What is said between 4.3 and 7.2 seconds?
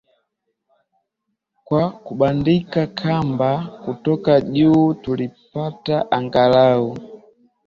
juu Tulipata angalau